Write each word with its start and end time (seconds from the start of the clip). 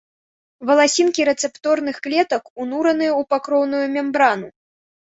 Валасінкі 0.69 1.21
рэцэпторных 1.29 2.01
клетак 2.07 2.43
унураныя 2.65 3.13
ў 3.19 3.31
покрыўную 3.37 3.85
мембрану. 3.97 4.55